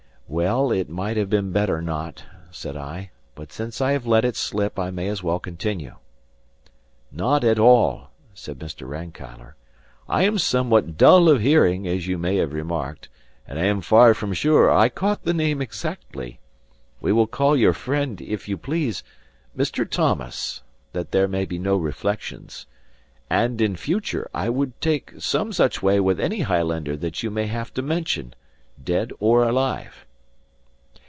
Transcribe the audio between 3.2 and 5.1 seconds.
"but since I have let it slip, I may